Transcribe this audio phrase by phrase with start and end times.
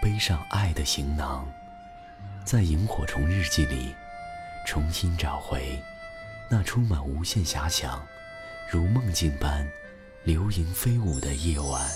[0.00, 1.46] 背上爱的行囊，
[2.44, 3.94] 在萤火虫日记里
[4.66, 5.82] 重新找回
[6.50, 8.00] 那充满无限遐想、
[8.70, 9.66] 如梦境般
[10.24, 11.86] 流萤飞舞的夜晚。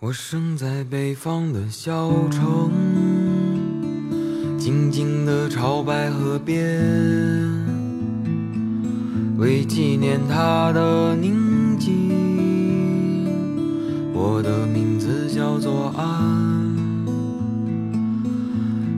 [0.00, 2.70] 我生在北方的小城，
[4.58, 6.58] 静静的朝白河边，
[9.38, 12.43] 为纪念他的宁静。
[14.26, 16.74] 我的名字叫做安，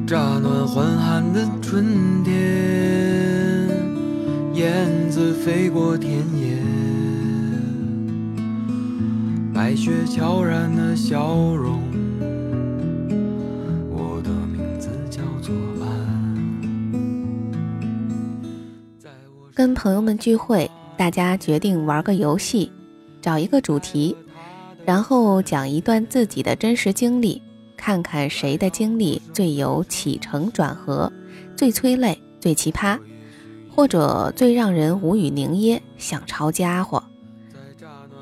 [0.07, 2.33] 乍暖还寒的春天，
[4.55, 6.63] 燕子飞过田野，
[9.53, 11.81] 白雪悄然的笑容。
[13.91, 15.91] 我的名字叫做安。
[19.53, 22.71] 跟朋友们聚会，大家决定玩个游戏，
[23.21, 24.17] 找一个主题。
[24.87, 27.43] 然后讲一段自己的真实经历，
[27.77, 31.13] 看看谁的经历最有起承转合，
[31.57, 32.97] 最催泪、最奇葩，
[33.75, 37.03] 或者最让人无语凝噎、想抄家伙。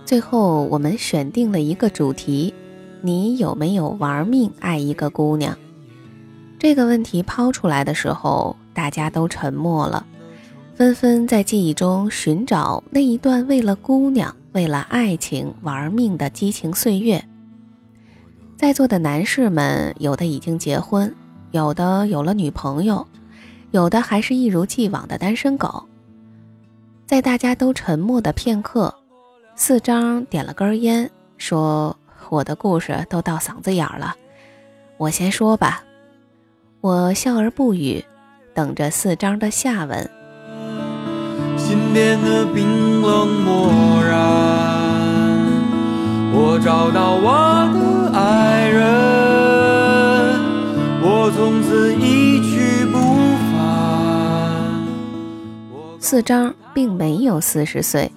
[0.06, 2.55] 最后我们选定了一个主题：
[3.03, 5.55] 你有没有玩命爱一个姑娘？
[6.59, 10.06] 这个问题抛出来的时候，大家都沉默了，
[10.75, 14.34] 纷纷在记忆中寻找那一段为了姑娘。
[14.55, 17.24] 为了爱情玩命的激情岁月，
[18.56, 21.12] 在座的男士们，有的已经结婚，
[21.50, 23.05] 有的有了女朋友，
[23.72, 25.84] 有的还是一如既往的单身狗。
[27.04, 28.94] 在大家都沉默的片刻，
[29.56, 31.98] 四张点了根烟，说
[32.31, 34.14] ：“我的故事都到嗓子眼了，
[34.98, 35.82] 我先说吧。”
[36.81, 38.04] 我笑而不语，
[38.54, 40.09] 等着四张的下文。
[41.93, 44.15] 变得冰冷漠然。
[46.37, 48.81] 我找到我的爱人，
[51.01, 52.99] 我从此一去不
[53.53, 53.55] 返。
[56.01, 58.11] 四张并没有四十岁，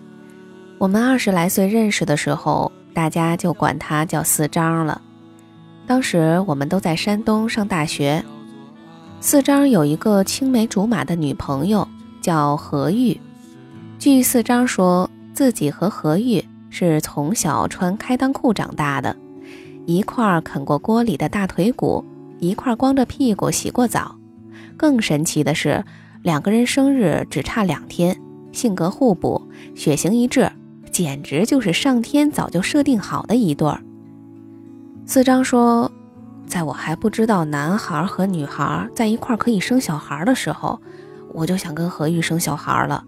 [0.78, 5.00] 我们二十来岁认识的时候，大家就管他叫四张了。
[5.86, 8.24] 当时我们都在山东上大学，
[9.22, 11.88] 四张有一个青梅竹马的女朋友，
[12.20, 13.20] 叫何玉。
[14.10, 19.14] 据四张说，自己和何玉是从小穿开裆裤长大的，
[19.86, 22.06] 一块儿啃过锅里的大腿骨，
[22.40, 24.16] 一块儿光着屁股洗过澡。
[24.78, 25.84] 更神奇的是，
[26.22, 28.18] 两个人生日只差两天，
[28.54, 29.46] 性格互补，
[29.76, 30.50] 血型一致，
[30.90, 33.82] 简直就是上天早就设定好的一对儿。
[35.06, 35.92] 四张说，
[36.46, 40.80] 在我还不知道男孩和女孩在一块可以生小孩的时候，
[41.34, 43.04] 我就想跟何玉生小孩了。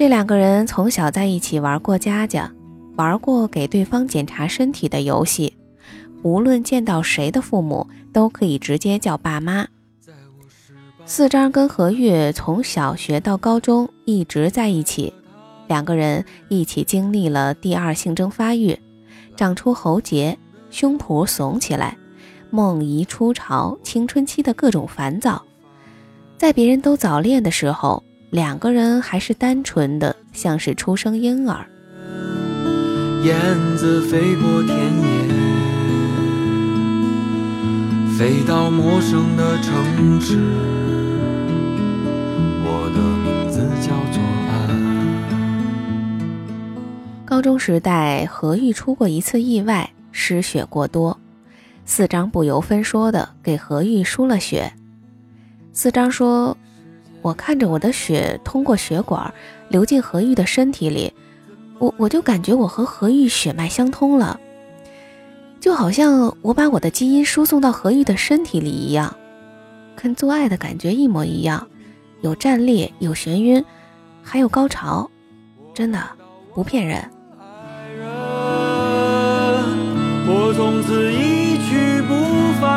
[0.00, 2.50] 这两个人从小在一起玩过家家，
[2.96, 5.54] 玩过给对方检查身体的游戏，
[6.22, 9.68] 无论见到谁的父母都可以直接叫爸妈。
[11.04, 15.12] 四张跟何月从小学到高中一直在一起，
[15.68, 18.74] 两个人一起经历了第二性征发育，
[19.36, 20.38] 长出喉结，
[20.70, 21.94] 胸脯耸起来，
[22.48, 25.42] 梦遗初潮，青春期的各种烦躁，
[26.38, 28.02] 在别人都早恋的时候。
[28.30, 31.66] 两个人还是单纯的，像是出生婴儿。
[33.24, 33.36] 燕
[33.76, 35.02] 子飞过田野，
[38.16, 40.38] 飞到陌生的城市。
[42.62, 44.78] 我的名字叫做安。
[47.26, 51.18] 高中时代，何玉出过一次意外，失血过多，
[51.84, 54.72] 四张不由分说的给何玉输了血。
[55.72, 56.56] 四张说。
[57.22, 59.32] 我看着我的血通过血管
[59.68, 61.12] 流进何玉的身体里，
[61.78, 64.40] 我我就感觉我和何玉血脉相通了，
[65.60, 69.14] 就好像我把我的基因输送到何玉的身体里一样，
[69.94, 71.66] 跟做爱的感觉一模一样，
[72.22, 73.62] 有战栗，有眩晕，
[74.22, 75.10] 还有高潮，
[75.74, 76.02] 真的
[76.54, 77.10] 不骗人。
[80.32, 82.14] 我从此一去不
[82.60, 82.70] 返。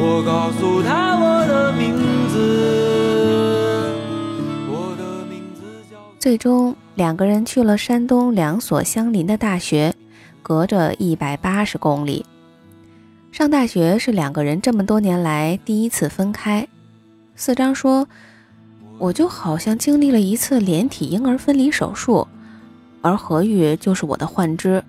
[0.00, 1.07] 我告诉他
[6.28, 9.94] 最终，两个人去了山东两所相邻的大学，
[10.42, 12.26] 隔着一百八十公里。
[13.32, 16.68] 上大学是两个人这么多年来第一次分开。
[17.34, 18.06] 四张说
[19.00, 22.28] ：“我就好像经历了一次连体婴儿分离手术，
[23.00, 24.84] 而何玉就是我的幻肢。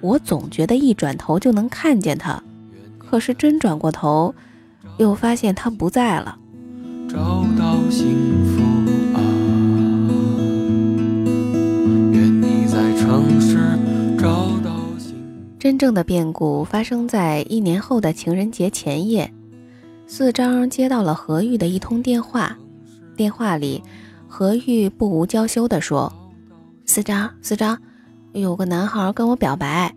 [0.00, 2.42] 我总觉得一转头就能看见他，
[2.98, 4.34] 可是真转过头，
[4.98, 6.36] 又发现他不在了。”
[7.08, 8.51] 找到幸福
[15.82, 19.34] 正的变故发生在一年后的情人节前夜。
[20.06, 22.56] 四张接到了何玉的一通电话，
[23.16, 23.82] 电话里，
[24.28, 26.12] 何玉不无娇羞地说
[26.86, 27.76] ：“四张，四张，
[28.32, 29.92] 有个男孩跟我表白，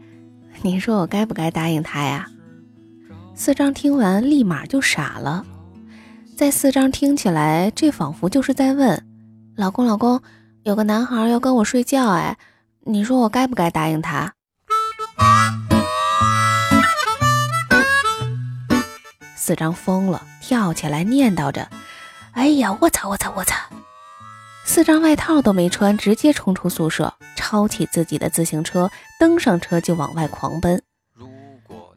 [0.64, 2.28] 你说我该不该答应他呀？”
[3.36, 5.46] 四张听完立马就傻了，
[6.36, 9.06] 在四张听起来，这仿佛就是在问
[9.56, 10.20] ：“老公，老公，
[10.64, 12.36] 有个男孩要跟我睡觉，哎，
[12.86, 14.34] 你说我该不该答应他？”
[19.46, 21.70] 四张疯了，跳起来念叨着
[22.34, 23.56] ：“哎呀，我操，我操，我操！”
[24.66, 28.90] 四张外套都没穿，直接冲出宿舍，抄起自己的自行车，
[29.20, 30.82] 登上车就往外狂奔。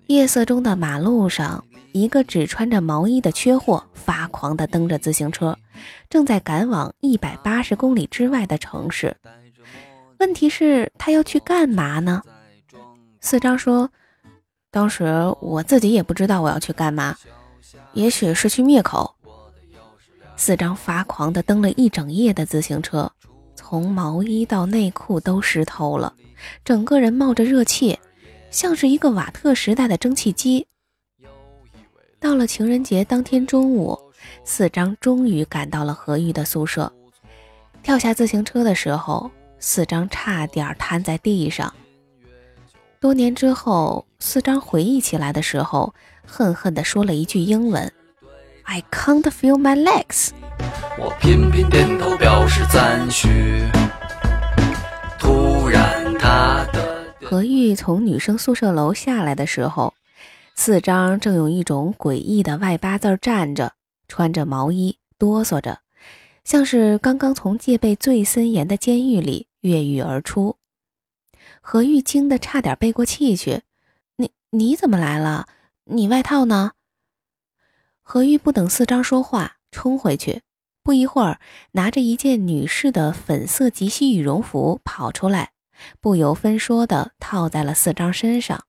[0.08, 5.56] 夜色中的马路上，一个只穿着毛衣的缺货发狂地蹬着自行车，
[6.10, 9.16] 正在赶往一百八十公里之外的城市。
[10.18, 12.20] 问题是，他要去干嘛呢？
[13.22, 13.88] 四张说
[14.70, 17.16] ：“当时我自己也不知道我要去干嘛。”
[17.92, 19.14] 也许是去灭口。
[20.36, 23.10] 四张发狂地蹬了一整夜的自行车，
[23.56, 26.14] 从毛衣到内裤都湿透了，
[26.64, 27.98] 整个人冒着热气，
[28.50, 30.66] 像是一个瓦特时代的蒸汽机。
[32.20, 33.98] 到了情人节当天中午，
[34.44, 36.92] 四张终于赶到了何玉的宿舍。
[37.82, 41.72] 跳下自行车的时候，四张差点瘫在地上。
[43.00, 45.92] 多年之后，四张回忆起来的时候。
[46.30, 47.90] 恨恨地说了一句英文
[48.64, 50.28] ：“I can't feel my legs。”
[51.00, 53.66] 我频频点头表示赞许。
[55.18, 59.94] 突然，他的何玉从女生宿舍楼下来的时候，
[60.54, 63.72] 四张正用一种诡异的外八字站着，
[64.06, 65.78] 穿着毛衣，哆嗦着，
[66.44, 70.56] 像是刚刚从戒备最森严的监狱里越狱而出。
[71.60, 73.62] 何玉惊得差点背过气去
[74.16, 75.46] ：“你你怎么来了？”
[75.90, 76.72] 你外套呢？
[78.02, 80.42] 何玉不等四张说话，冲回去，
[80.82, 81.40] 不一会儿，
[81.72, 85.52] 拿着一件女士的粉色及膝羽绒服跑出来，
[86.00, 88.66] 不由分说的套在了四张身上。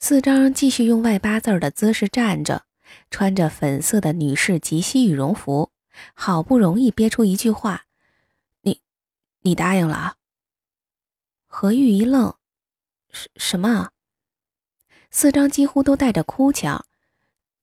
[0.00, 2.66] 四张继续用外八字的姿势站着，
[3.10, 5.70] 穿着粉色的女士及膝羽绒服，
[6.12, 7.86] 好不容易憋出一句话
[8.60, 8.82] ：“你，
[9.40, 10.16] 你答应了？”
[11.48, 12.34] 何玉一愣
[13.10, 13.91] ：“什什么？”
[15.12, 16.86] 四张几乎都带着哭腔：“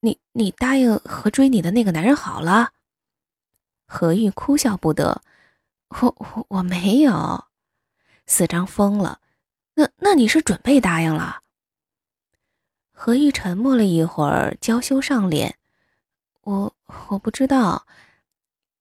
[0.02, 2.74] 你你答应和追你的那个男人好了？”
[3.88, 5.24] 何玉哭笑不得
[5.90, 7.46] ：“我我我没有。”
[8.28, 9.20] 四张疯了
[9.74, 11.42] ：“那那你是准备答应了？”
[12.94, 15.58] 何玉沉默了一会儿，娇羞上脸
[16.44, 16.76] ：“我
[17.08, 17.88] 我不知道。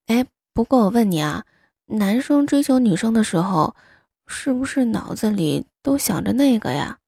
[0.05, 1.45] 哎，不过我问你啊，
[1.85, 3.75] 男生追求女生的时候，
[4.27, 6.99] 是不是脑子里都想着那个呀？”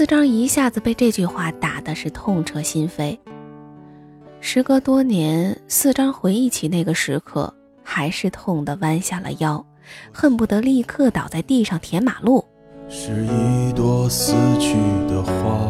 [0.00, 3.18] 四张一下子被这句话打的是痛彻心扉。
[4.40, 7.52] 时隔多年，四张回忆起那个时刻，
[7.82, 9.62] 还是痛得弯下了腰，
[10.10, 12.42] 恨不得立刻倒在地上填马路。
[12.88, 14.74] 是一朵死去
[15.06, 15.68] 的花，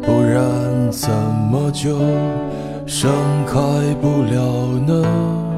[0.00, 1.10] 不然怎
[1.50, 1.98] 么就
[2.86, 3.10] 盛
[3.46, 3.58] 开
[4.00, 5.53] 不了呢？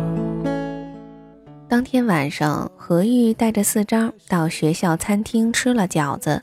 [1.68, 6.40] 当天晚上，何玉带着四张到学校餐厅吃了饺子，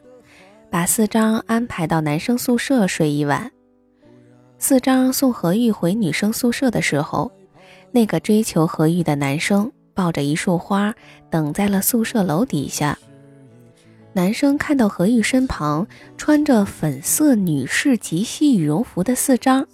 [0.69, 3.49] 把四张安排到男生宿舍睡一晚。
[4.57, 7.31] 四张送何玉回女生宿舍的时候，
[7.91, 10.93] 那个追求何玉的男生抱着一束花
[11.29, 12.97] 等在了宿舍楼底下。
[14.11, 15.87] 男生看到何玉身旁
[16.17, 19.65] 穿着粉色女士及膝羽绒服的四张，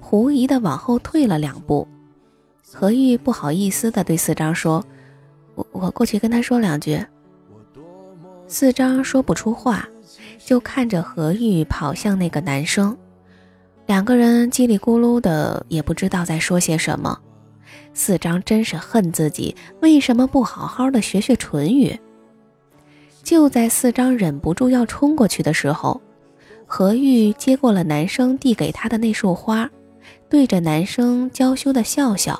[0.00, 1.86] 狐疑的往后退了两步。
[2.78, 4.84] 何玉不好意思地对四张说
[5.56, 7.02] ：“我我过去跟他说两句。”
[8.46, 9.88] 四张说不出话，
[10.38, 12.94] 就看着何玉跑向那个男生，
[13.86, 17.18] 两个人叽里咕噜的，也不知道在说些什么。
[17.94, 21.98] 四张真是恨自己为什么不好好的学学唇语。
[23.22, 25.98] 就在四张忍不住要冲过去的时候，
[26.66, 29.70] 何玉接过了男生递给他的那束花，
[30.28, 32.38] 对着男生娇羞的笑笑。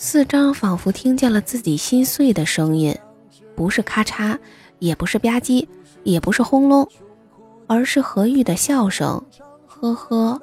[0.00, 2.96] 四张仿佛听见了自己心碎的声音，
[3.56, 4.38] 不是咔嚓，
[4.78, 5.66] 也不是吧唧，
[6.04, 6.88] 也不是轰隆，
[7.66, 9.20] 而是何玉的笑声，
[9.66, 10.40] 呵呵。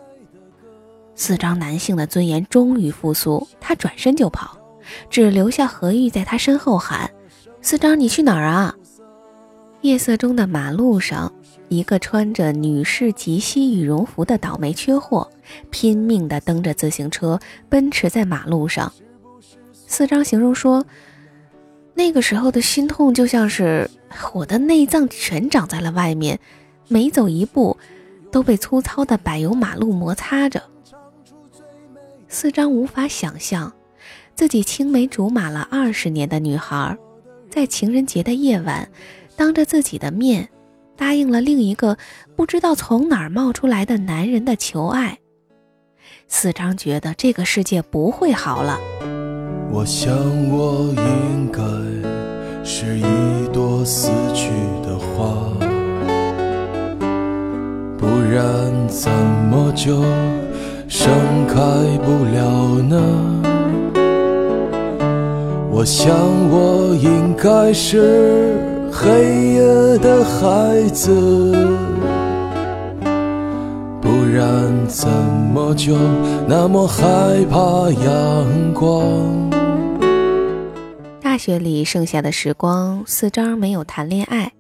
[1.16, 4.58] 四张男性的尊严终于复苏，他转身就跑，
[5.10, 7.10] 只留下何玉在他身后喊
[7.64, 8.76] ：“四张，你去哪儿啊？”
[9.80, 11.32] 夜色中的马路上，
[11.70, 15.30] 一个穿着女士及膝羽绒服的倒霉缺货，
[15.70, 18.92] 拼命地蹬着自行车奔驰在马路上。
[19.96, 20.86] 四张形容说
[21.96, 23.90] ：“那个时候的心痛，就像是
[24.34, 26.38] 我的内脏全长在了外面，
[26.90, 27.78] 每走一步
[28.30, 30.62] 都被粗糙的柏油马路摩擦着。”
[32.28, 33.72] 四张无法想象，
[34.36, 36.98] 自己青梅竹马了二十年的女孩，
[37.50, 38.90] 在情人节的夜晚，
[39.38, 40.50] 当着自己的面，
[40.98, 41.98] 答应了另一个
[42.36, 45.20] 不知道从哪儿冒出来的男人的求爱。
[46.28, 48.78] 四张觉得这个世界不会好了。
[49.72, 50.16] 我想
[50.52, 51.62] 我应该
[52.64, 54.50] 是一朵死去
[54.84, 55.26] 的花，
[57.98, 59.12] 不然怎
[59.50, 60.02] 么就？
[60.88, 61.12] 盛
[61.48, 61.56] 开
[62.06, 62.96] 不了呢。
[65.72, 66.16] 我想
[66.50, 68.56] 我应该是
[68.92, 69.10] 黑
[69.56, 71.12] 夜的孩子，
[74.36, 75.98] 然怎么就
[76.46, 77.06] 那么害
[77.46, 79.50] 怕阳光？
[81.22, 84.52] 大学里剩下的时光，四张没有谈恋爱，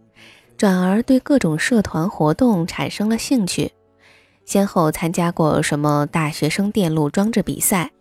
[0.55, 3.73] 转而对各种社团活动产生了兴趣。
[4.45, 7.91] 先后参加过什么大学生电路装置比赛、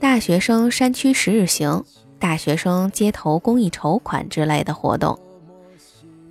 [0.00, 1.84] 大学生山区十日行、
[2.18, 5.18] 大学生街头公益筹款之类的活动。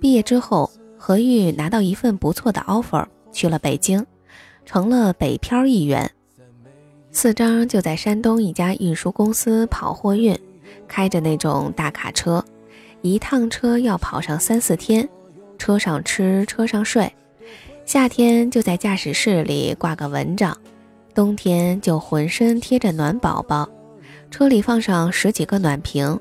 [0.00, 4.04] 毕业之后，何玉拿到一份不错的 offer，去了北京，
[4.68, 6.10] 成了北漂一员。
[7.10, 10.38] 四张就在山东一家运输公司跑货运，
[10.86, 12.44] 开着那种大卡车，
[13.00, 15.08] 一趟车要跑上三四天，
[15.56, 17.10] 车上吃，车上睡。
[17.86, 20.54] 夏天就在驾驶室里挂个蚊帐，
[21.14, 23.66] 冬天就浑身贴着暖宝宝，
[24.30, 26.20] 车里放上十几个暖瓶，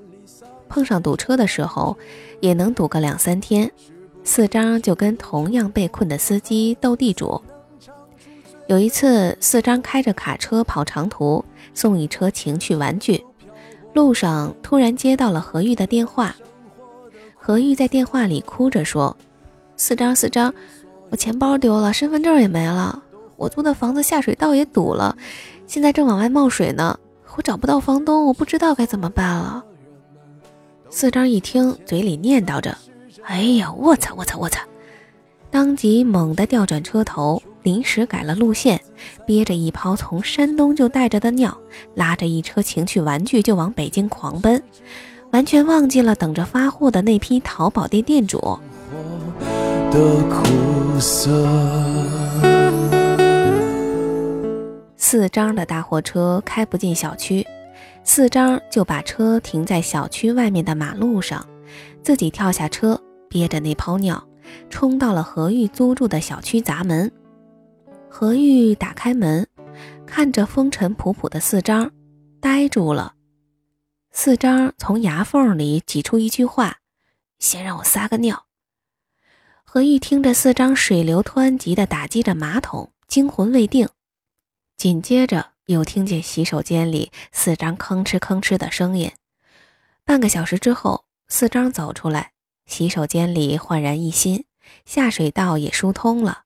[0.69, 1.97] 碰上堵车的时候，
[2.39, 3.69] 也能堵个两三天。
[4.23, 7.41] 四张就跟同样被困的司机斗地主。
[8.67, 11.43] 有一次，四张开着卡车跑长途，
[11.73, 13.23] 送一车情趣玩具，
[13.93, 16.35] 路上突然接到了何玉的电话。
[17.35, 19.15] 何玉在电话里哭着说
[19.77, 20.53] ：“四张，四张。”
[21.09, 23.01] 我钱包丢了，身份证也没了，
[23.37, 25.15] 我租的房子下水道也堵了，
[25.65, 26.99] 现在正往外冒水呢。
[27.37, 29.63] 我找不到房东，我不知道该怎么办了。
[30.89, 32.77] 四张一听，嘴里念叨着
[33.23, 34.59] ：“哎呀，我操，我操，我操！”
[35.49, 38.79] 当即猛地调转车头，临时改了路线，
[39.25, 41.57] 憋着一泡从山东就带着的尿，
[41.95, 44.63] 拉着一车情趣玩具就往北京狂奔，
[45.31, 48.39] 完全忘记了等着发货的那批淘宝店店主。
[49.91, 51.29] 的苦涩。
[54.95, 57.45] 四张的大货车开不进小区，
[58.05, 61.45] 四张就把车停在小区外面的马路上，
[62.01, 62.97] 自己跳下车，
[63.27, 64.23] 憋着那泡尿，
[64.69, 67.11] 冲到了何玉租住的小区砸门。
[68.09, 69.47] 何玉打开门，
[70.05, 71.91] 看着风尘仆仆的四张，
[72.39, 73.13] 呆住了。
[74.11, 76.77] 四张从牙缝里挤出一句话
[77.37, 78.45] ：“先让我撒个尿。”
[79.63, 83.87] 何玉听着四张水流湍急地打击着马桶，惊魂未定。
[84.75, 89.11] 紧接着又听见洗手间里四张吭哧吭哧的声音。
[90.03, 92.31] 半个小时之后，四张走出来，
[92.65, 94.45] 洗手间里焕然一新，
[94.85, 96.45] 下水道也疏通了。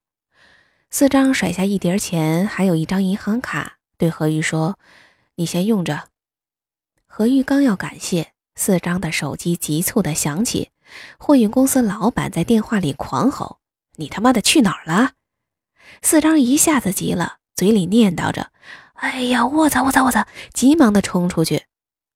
[0.93, 4.77] 四张甩下一叠钱，还有一张银行卡，对何玉说
[5.35, 6.09] ：“你先用着。”
[7.07, 10.69] 何玉刚要感谢，四张的手机急促地响起。
[11.17, 13.59] 货运公司老板在电话里狂吼
[13.95, 15.13] ：“你他妈的去哪儿了？”
[16.03, 18.51] 四张一下子急了，嘴里念叨着
[18.95, 21.63] ：“哎呀，我操，我操，我操！”急忙的冲出去。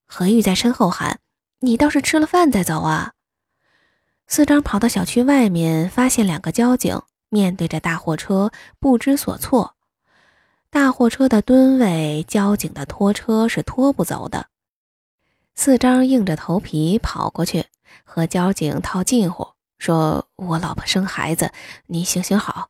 [0.06, 1.20] 何玉在身后喊
[1.60, 3.14] ：“你倒是吃了饭再走啊！”
[4.28, 9.74] 四张跑到小区外面，发现两个交警面对着大货车，不知所措。
[10.70, 14.46] 大货车的吨位，交警的拖车是拖不走的。
[15.54, 17.66] 四张硬着头皮跑过去。
[18.04, 21.52] 和交警套近乎，说：“我老婆生孩子，
[21.86, 22.68] 你行行好。”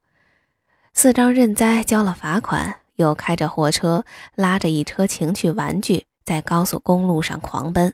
[0.92, 7.92] 四张认栽，交了罚款，又开着货车，拉着一车情趣玩具，在高速公路上狂奔。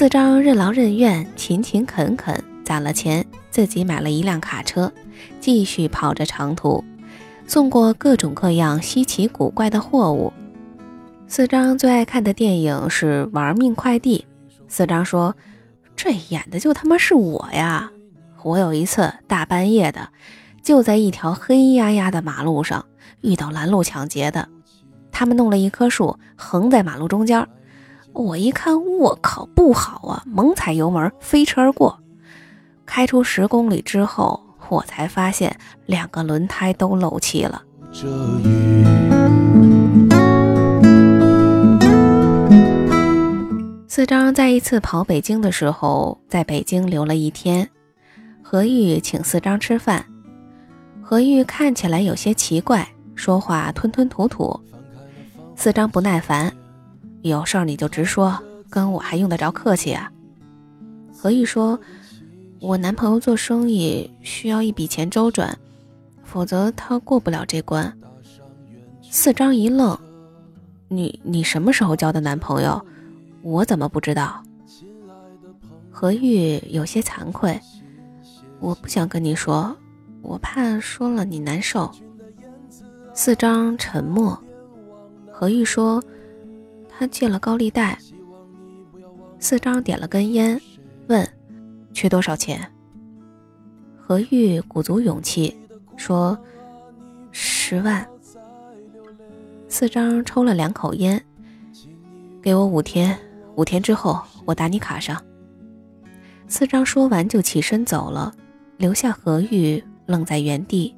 [0.00, 4.90] 四张任劳任怨、勤勤恳恳，攒了钱，自己买了一辆卡车，
[5.40, 6.82] 继续跑着长途，
[7.46, 10.32] 送过各种各样稀奇古怪的货物。
[11.28, 14.24] 四张最爱看的电影是《玩命快递》。
[14.68, 15.36] 四张说
[15.94, 17.90] ：“这演的就他妈是我呀！
[18.42, 20.08] 我有一次大半夜的，
[20.62, 22.86] 就在一条黑压压的马路上
[23.20, 24.48] 遇到拦路抢劫的，
[25.12, 27.46] 他们弄了一棵树横在马路中间。”
[28.12, 30.22] 我一看，我靠，不好啊！
[30.26, 31.98] 猛踩油门，飞驰而过。
[32.84, 37.62] 开出十公里之后，我才发现两个轮胎都漏气了。
[43.88, 47.68] 四张在一次跑北京的时候，在北京留了一天。
[48.42, 50.04] 何玉请四张吃饭，
[51.00, 54.60] 何玉看起来有些奇怪，说话吞吞吐吐。
[55.54, 56.52] 四张不耐烦。
[57.22, 58.38] 有事儿你就直说，
[58.70, 60.10] 跟我还用得着客气啊？
[61.14, 61.78] 何玉说
[62.60, 65.58] ：“我男朋友做生意需要一笔钱周转，
[66.24, 67.92] 否则他过不了这关。”
[69.10, 69.98] 四张一愣
[70.88, 72.80] ：“你你什么时候交的男朋友？
[73.42, 74.42] 我怎么不知道？”
[75.92, 77.60] 何玉有些惭愧
[78.60, 79.76] ：“我不想跟你说，
[80.22, 81.90] 我怕说了你难受。”
[83.12, 84.42] 四张沉默。
[85.30, 86.02] 何玉说。
[87.00, 87.98] 他借了高利贷，
[89.38, 90.60] 四张点了根烟，
[91.06, 91.26] 问
[91.94, 92.70] ：“缺多少钱？”
[93.96, 95.58] 何玉鼓足勇气
[95.96, 96.38] 说
[97.32, 98.06] ：“十万。”
[99.66, 101.24] 四张抽了两口烟，
[102.42, 103.18] 给我五天，
[103.56, 105.18] 五天之后我打你卡上。
[106.48, 108.30] 四张说完就起身走了，
[108.76, 110.94] 留下何玉愣在原地。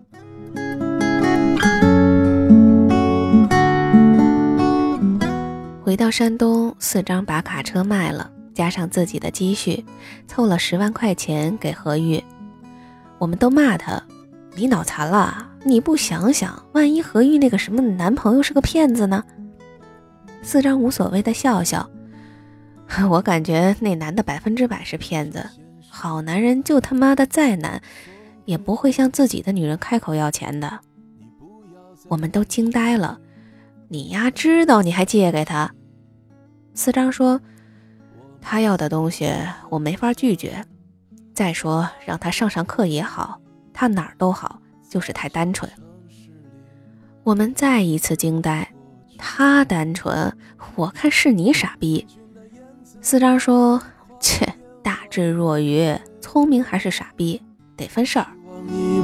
[5.92, 9.84] 回到山东，四张把卡车卖了，加上自己的积蓄，
[10.26, 12.24] 凑了十万块钱给何玉。
[13.18, 14.02] 我们都骂他
[14.56, 15.50] ：“你脑残了？
[15.64, 19.22] 你不想想，万一何玉那个什么男朋友是个骗子呢？”
[20.40, 21.86] 四张无所谓的笑笑
[23.10, 25.46] ：“我感觉那男的百分之百是骗子。
[25.90, 27.82] 好男人就他妈的再难，
[28.46, 30.80] 也不会向自己的女人开口要钱的。”
[32.08, 33.20] 我们都惊呆了
[33.88, 35.70] ：“你丫知道你还借给他？”
[36.74, 37.40] 四张说
[38.40, 39.32] ：“他要的东西
[39.68, 40.64] 我没法拒绝。
[41.34, 43.40] 再说让他上上课也好，
[43.72, 45.70] 他哪儿都好，就是太单纯。”
[47.24, 48.68] 我们再一次惊呆，
[49.16, 50.36] 他单纯，
[50.74, 52.04] 我看是你傻逼。
[53.00, 53.80] 四张说
[54.18, 57.40] ：“切，大智若愚，聪明还是傻逼，
[57.76, 58.26] 得分事儿。”
[58.64, 59.00] 美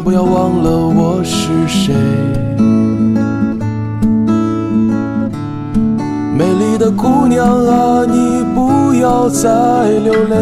[6.79, 10.37] 的姑娘啊，你不要再流泪，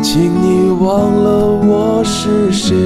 [0.00, 2.76] 请你忘了我是谁。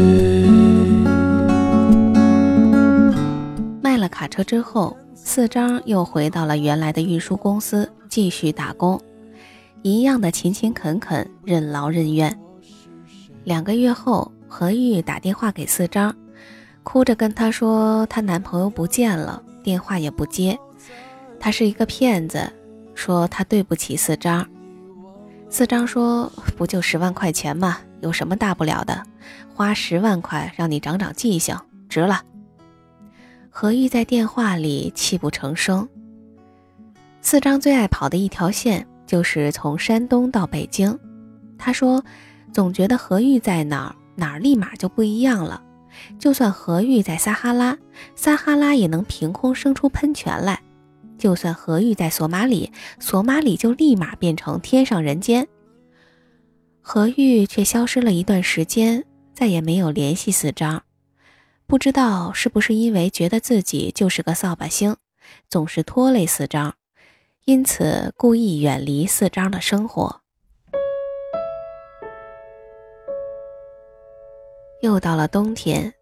[3.82, 8.98] 卖了卡车之后，四张又回到了原来的运输公司，继续打工，
[9.82, 12.34] 一样的勤勤恳恳，任劳任怨。
[13.44, 16.14] 两个月后，何玉打电话给四张，
[16.82, 19.42] 哭着跟他说，她男朋友不见了。
[19.62, 20.58] 电话也不接，
[21.42, 22.52] 他是一个骗子，
[22.94, 24.48] 说他对不起四张。
[25.50, 27.78] 四张说：“不就十万块钱吗？
[28.00, 29.02] 有什么大不了的？
[29.52, 32.22] 花十万块让你长长记性，值了。”
[33.50, 35.88] 何玉在电话里泣不成声。
[37.20, 40.96] 四张最爱跑的一条线就是从山东到北京，
[41.58, 42.04] 他说
[42.54, 45.60] ：“总觉得何玉在哪儿，哪儿立马就不一样了。”
[46.20, 47.76] 就算何玉在撒哈拉，
[48.14, 50.54] 撒哈拉也能凭空生出喷泉来；
[51.22, 55.46] 就算何玉在索马里，索马里就立马变成天上人间。
[56.80, 60.82] 何玉却消失了一段时间，再也没有联系四张。
[61.68, 64.96] 不知道是不是因为觉得自己就是个扫把星，
[65.48, 66.74] 总是拖累四张，
[67.44, 70.22] 因此故意远离四张的生活。
[74.80, 75.94] 又到了冬天，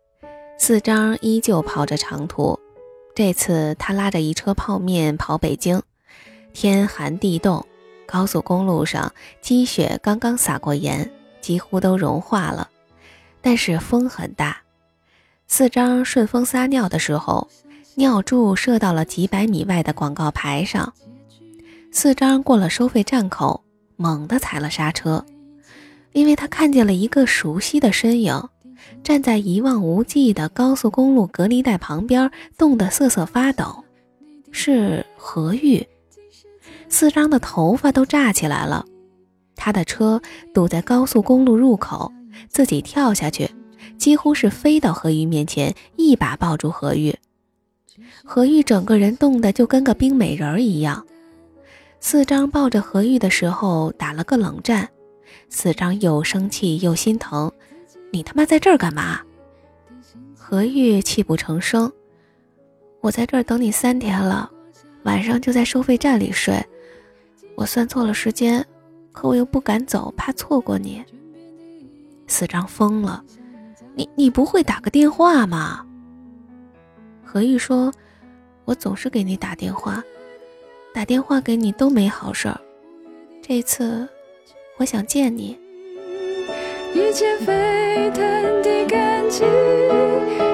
[0.56, 2.58] 四张依旧跑着长途。
[3.22, 5.82] 这次他拉着一车泡面跑北京，
[6.54, 7.66] 天寒地冻，
[8.06, 12.70] 高速公路上积雪刚刚撒过盐，几乎都融化了。
[13.42, 14.62] 但是风很大，
[15.46, 17.46] 四张顺风撒尿的时候，
[17.94, 20.90] 尿柱射到了几百米外的广告牌上。
[21.92, 23.62] 四张过了收费站口，
[23.96, 25.22] 猛地踩了刹车，
[26.12, 28.48] 因为他看见了一个熟悉的身影。
[29.02, 33.84] 站在一望无际的高速公路隔离带旁边，冻得瑟瑟发抖，
[34.50, 35.86] 是何玉。
[36.88, 38.84] 四张的头发都炸起来了。
[39.54, 40.20] 他的车
[40.54, 42.10] 堵在高速公路入口，
[42.48, 43.50] 自己跳下去，
[43.98, 47.14] 几乎是飞到何玉面前，一把抱住何玉。
[48.24, 51.06] 何玉整个人冻得就跟个冰美人一样。
[52.00, 54.88] 四张抱着何玉的时候打了个冷战，
[55.50, 57.52] 四张又生气又心疼
[58.10, 59.20] ：“你他妈在这儿干嘛？”
[60.34, 61.90] 何玉泣不成声
[63.00, 64.50] ：“我在这儿等你三天了，
[65.04, 66.60] 晚上就在收费站里睡。
[67.54, 68.64] 我算错了时间，
[69.12, 71.04] 可我又不敢走，怕错过你。”
[72.26, 73.24] 四张疯了
[73.94, 75.86] ：“你你不会打个电话吗？”
[77.24, 77.92] 何玉说
[78.64, 80.02] ：“我总是给你打电话。”
[80.92, 82.60] 打电话给你都没好事儿，
[83.40, 84.08] 这次
[84.76, 85.56] 我想见你。
[86.94, 88.22] 一切沸腾
[88.62, 89.46] 的感情，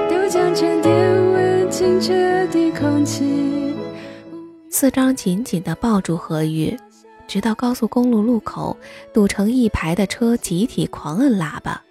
[0.09, 2.13] 都将沉淀为清澈
[2.47, 3.73] 的空气
[4.69, 6.77] 四张紧紧地抱住何玉，
[7.27, 8.77] 直到高速公路路口
[9.13, 11.81] 堵成一排的车集体狂摁喇叭。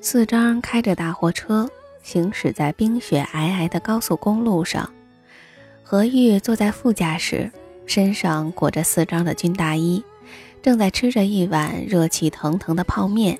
[0.00, 1.68] 四张开着大货车
[2.02, 4.88] 行驶在冰雪皑皑的高速公路上。
[5.82, 7.50] 何玉坐在副驾驶，
[7.84, 10.02] 身上裹着四张的军大衣，
[10.62, 13.38] 正在吃着一碗热气腾腾的泡面。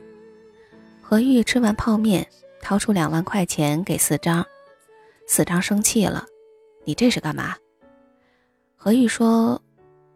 [1.00, 2.26] 何玉吃完泡面，
[2.60, 4.44] 掏出两万块钱给四张。
[5.26, 6.26] 四张生气了
[6.84, 7.56] ：“你这是干嘛？”
[8.76, 9.60] 何玉说：“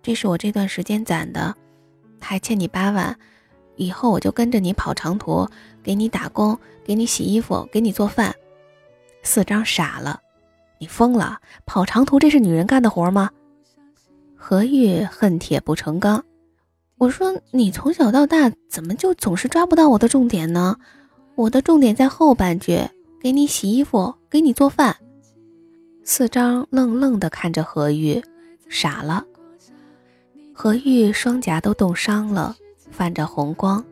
[0.02, 1.54] 这是我这段时间攒的，
[2.20, 3.16] 还欠你八万，
[3.76, 5.48] 以后我就跟着你跑长途，
[5.82, 8.34] 给你打工，给你洗衣服，给你做饭。”
[9.22, 10.20] 四张傻了。
[10.80, 11.40] 你疯了！
[11.64, 13.30] 跑长途这是女人干的活吗？
[14.36, 16.22] 何玉恨铁不成钢。
[16.96, 20.76] 我说你从小到大怎么就总是抓不到我的重点呢？
[21.34, 22.80] 我的重点在后半句，
[23.20, 24.96] 给你洗衣服，给你做饭。
[26.04, 28.22] 四张愣愣地看着何玉，
[28.68, 29.24] 傻了。
[30.52, 32.56] 何玉双颊都冻伤了，
[32.90, 33.84] 泛着红光，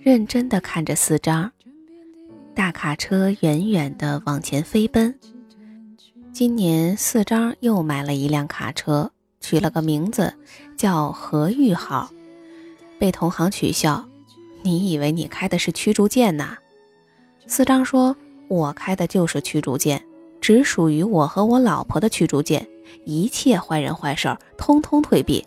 [0.00, 1.52] 认真地看着四张。
[2.52, 5.14] 大卡车远远地往前飞奔。
[6.32, 10.34] 今年四张又买了一辆卡车，取了个名字
[10.76, 12.10] 叫“何玉号”，
[13.00, 14.04] 被同行取笑。
[14.62, 16.58] 你以为你开的是驱逐舰呐？
[17.46, 18.14] 四张说
[18.46, 20.04] ：“我开的就是驱逐舰，
[20.40, 22.68] 只属于我和我老婆的驱逐舰，
[23.06, 25.44] 一切坏人坏事儿通通退避。”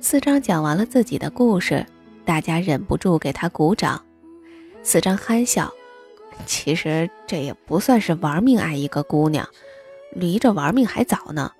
[0.00, 1.84] 四张讲完了自己的故事，
[2.24, 4.00] 大家忍不住给他鼓掌。
[4.82, 5.72] 四张憨笑，
[6.44, 9.48] 其实这也不算是玩命爱一个姑娘，
[10.12, 11.52] 离着玩命还早呢。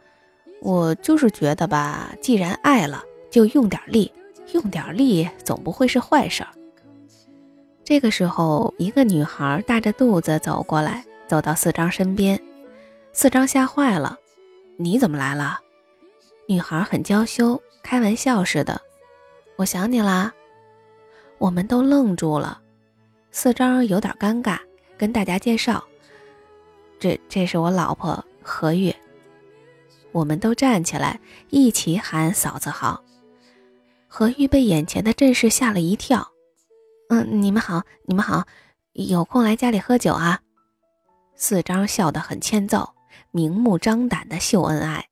[0.60, 4.12] 我就是觉得吧，既然爱了，就用点力，
[4.52, 6.50] 用点力总不会是坏事儿。
[7.84, 12.40] 这个时候，一个女孩大着肚子走过来，走到四张身边。
[13.12, 14.18] 四张吓坏了
[14.76, 15.60] ：“你怎么来了？”
[16.48, 17.60] 女孩很娇羞。
[17.82, 18.80] 开玩笑似的，
[19.54, 20.34] 我想你啦。
[21.38, 22.60] 我们都愣住了，
[23.30, 24.58] 四张有点尴尬，
[24.96, 25.82] 跟大家介绍
[26.98, 28.94] ：“这这是我老婆何玉。”
[30.12, 33.02] 我们都站起来，一起喊嫂子好。
[34.08, 36.26] 何玉被眼前的阵势吓了一跳。
[37.10, 38.46] 嗯，你们好，你们好，
[38.94, 40.40] 有空来家里喝酒啊。
[41.34, 42.94] 四张笑得很欠揍，
[43.30, 45.06] 明目张胆的秀恩爱。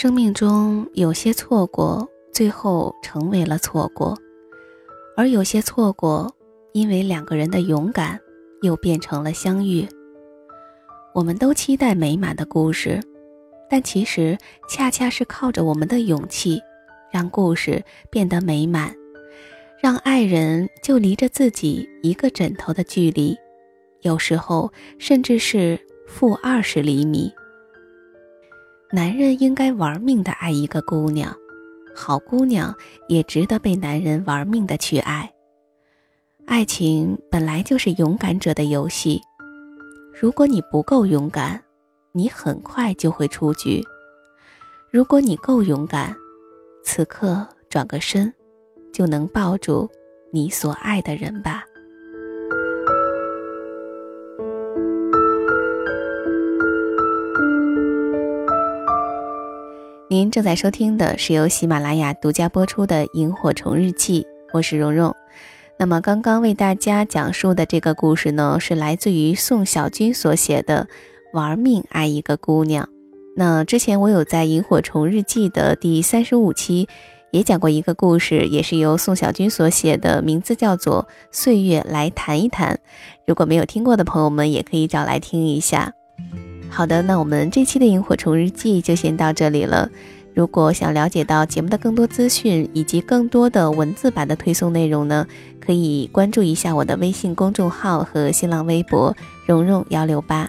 [0.00, 4.14] 生命中有些错过，最后成为了错过；
[5.14, 6.34] 而有些错过，
[6.72, 8.18] 因为两个人的勇敢，
[8.62, 9.86] 又变成了相遇。
[11.14, 12.98] 我们都期待美满的故事，
[13.68, 14.38] 但其实
[14.70, 16.62] 恰恰是靠着我们的勇气，
[17.12, 18.94] 让故事变得美满，
[19.82, 23.36] 让爱人就离着自己一个枕头的距离，
[24.00, 27.30] 有时候甚至是负二十厘米。
[28.92, 31.32] 男人应该玩命的爱一个姑娘，
[31.94, 32.74] 好姑娘
[33.06, 35.30] 也值得被男人玩命的去爱。
[36.44, 39.20] 爱情本来就是勇敢者的游戏，
[40.12, 41.62] 如果你不够勇敢，
[42.10, 43.80] 你很快就会出局；
[44.90, 46.12] 如果你够勇敢，
[46.82, 48.32] 此刻转个身，
[48.92, 49.88] 就能抱住
[50.32, 51.62] 你所爱的人吧。
[60.12, 65.14] 您正在收听的是由喜马拉雅独家播出的《萤火虫日记》，我是蓉蓉。
[65.78, 70.88] 那么刚刚为大家讲述的这个故事呢，是来自于宋小军所写的
[71.38, 72.88] 《玩命爱一个姑娘。
[73.36, 76.88] 那之前我有在《萤火虫日记》的第三十五期
[77.30, 82.74] 也讲过一个故事，也是由宋小军所写的，名字叫做《岁月来谈一谈》。
[83.28, 85.92] 如果没有听过的朋友们，也可以找来听一下。
[86.70, 89.90] 好的，那我们这期的《萤火虫日记》就先到这里了。
[90.32, 95.26] 如果想了解到节目的更多资讯以及更多的文字版的推送内容呢，
[95.58, 100.48] 可以关注一下我的微信公众号和新浪微博“蓉蓉幺六八”。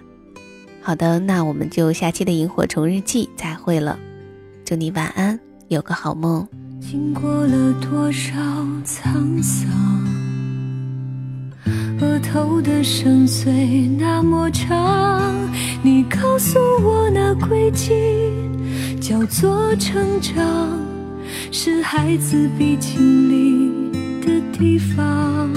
[0.81, 3.97] 好的，那我们就下期的《萤火虫日记》再会了。
[4.63, 6.47] 祝你晚安，有个好梦。
[6.79, 8.31] 经过了多少
[8.85, 9.71] 沧桑，
[12.01, 15.31] 额头的深邃那么长，
[15.83, 17.93] 你告诉我那轨迹。
[18.99, 20.43] 叫做成长，
[21.51, 23.71] 是孩子必经历
[24.21, 25.49] 的地方。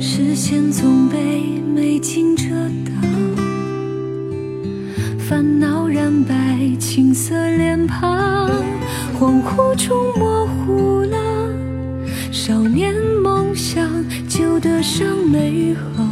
[0.00, 2.44] 视线总被美景遮
[2.84, 2.92] 挡，
[5.18, 8.50] 烦恼染白青涩脸庞，
[9.18, 10.77] 恍惚中模糊
[14.58, 16.02] 旧的伤美好，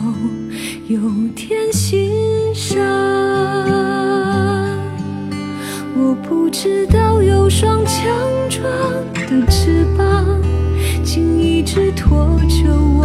[0.87, 1.01] 有
[1.35, 2.09] 天欣
[2.55, 2.79] 赏。
[5.97, 8.07] 我不知道有双强
[8.49, 8.63] 壮
[9.15, 10.25] 的翅膀，
[11.03, 12.96] 竟一直拖着我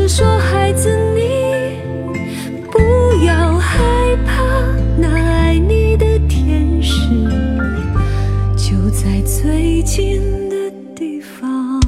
[0.00, 1.78] 是说，孩子，你
[2.70, 2.78] 不
[3.24, 3.84] 要害
[4.24, 4.42] 怕，
[4.96, 6.94] 那爱你的天使
[8.56, 10.56] 就在最近的
[10.96, 11.80] 地方。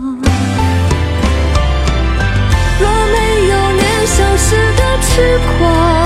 [2.79, 6.02] 若没有年少时的痴狂，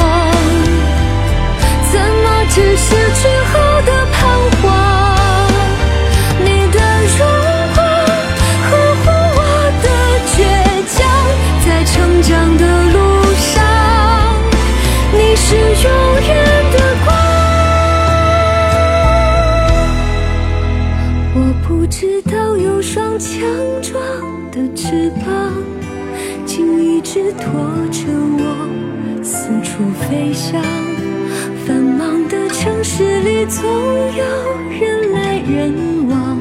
[33.49, 34.25] 总有
[34.71, 36.37] 人来人往，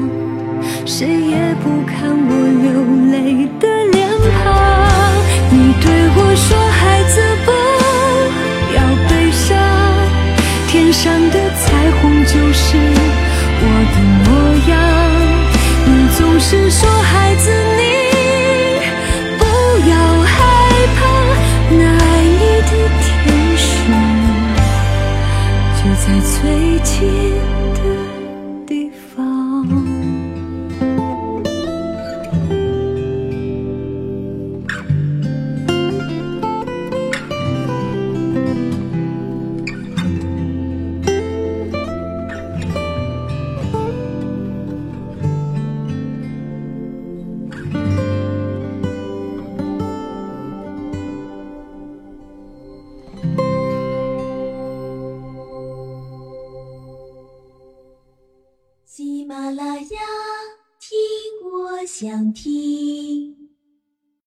[0.84, 2.30] 谁也不看我
[2.62, 2.66] 流
[3.12, 4.08] 泪的脸
[4.42, 4.44] 庞。
[5.50, 5.84] 你对
[6.16, 7.14] 我说：“孩子，
[7.44, 7.48] 不
[8.74, 9.54] 要悲伤，
[10.66, 11.64] 天上的彩
[12.00, 12.76] 虹就是
[13.62, 13.64] 我
[13.94, 14.26] 的模
[14.68, 14.74] 样。”
[15.86, 16.90] 你总是说，